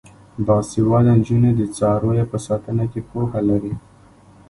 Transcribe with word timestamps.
باسواده 0.45 1.11
نجونې 1.19 1.51
د 1.55 1.61
څارویو 1.75 2.29
په 2.31 2.37
ساتنه 2.47 2.85
کې 2.91 3.01
پوهه 3.09 3.39
لري. 3.49 3.73